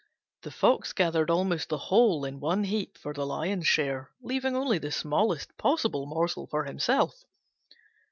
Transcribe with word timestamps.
The 0.41 0.49
Fox 0.49 0.93
gathered 0.93 1.29
almost 1.29 1.69
the 1.69 1.77
whole 1.77 2.25
in 2.25 2.39
one 2.39 2.61
great 2.61 2.69
heap 2.71 2.97
for 2.97 3.13
the 3.13 3.23
Lion's 3.23 3.67
share, 3.67 4.09
leaving 4.23 4.55
only 4.55 4.79
the 4.79 4.91
smallest 4.91 5.55
possible 5.59 6.07
morsel 6.07 6.47
for 6.47 6.63
himself. 6.63 7.23